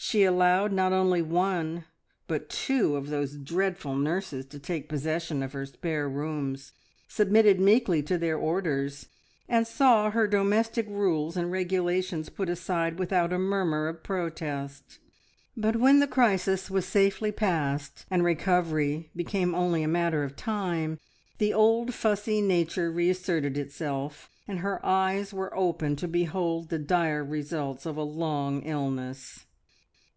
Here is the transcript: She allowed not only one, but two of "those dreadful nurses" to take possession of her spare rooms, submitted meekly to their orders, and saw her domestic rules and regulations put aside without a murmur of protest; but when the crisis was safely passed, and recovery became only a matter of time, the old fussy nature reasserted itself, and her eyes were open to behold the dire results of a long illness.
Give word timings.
She 0.00 0.22
allowed 0.22 0.70
not 0.72 0.92
only 0.92 1.22
one, 1.22 1.84
but 2.28 2.48
two 2.48 2.94
of 2.94 3.08
"those 3.10 3.36
dreadful 3.36 3.96
nurses" 3.96 4.46
to 4.46 4.60
take 4.60 4.88
possession 4.88 5.42
of 5.42 5.54
her 5.54 5.66
spare 5.66 6.08
rooms, 6.08 6.70
submitted 7.08 7.58
meekly 7.58 8.00
to 8.04 8.16
their 8.16 8.38
orders, 8.38 9.08
and 9.48 9.66
saw 9.66 10.12
her 10.12 10.28
domestic 10.28 10.86
rules 10.88 11.36
and 11.36 11.50
regulations 11.50 12.28
put 12.28 12.48
aside 12.48 12.96
without 13.00 13.32
a 13.32 13.40
murmur 13.40 13.88
of 13.88 14.04
protest; 14.04 15.00
but 15.56 15.74
when 15.74 15.98
the 15.98 16.06
crisis 16.06 16.70
was 16.70 16.86
safely 16.86 17.32
passed, 17.32 18.06
and 18.08 18.22
recovery 18.22 19.10
became 19.16 19.52
only 19.52 19.82
a 19.82 19.88
matter 19.88 20.22
of 20.22 20.36
time, 20.36 21.00
the 21.38 21.52
old 21.52 21.92
fussy 21.92 22.40
nature 22.40 22.88
reasserted 22.92 23.58
itself, 23.58 24.30
and 24.46 24.60
her 24.60 24.78
eyes 24.86 25.34
were 25.34 25.54
open 25.56 25.96
to 25.96 26.06
behold 26.06 26.68
the 26.68 26.78
dire 26.78 27.24
results 27.24 27.84
of 27.84 27.96
a 27.96 28.04
long 28.04 28.62
illness. 28.62 29.44